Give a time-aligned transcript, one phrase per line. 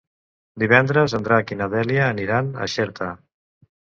[0.61, 3.11] Divendres en Drac i na Dèlia aniran a Xerta.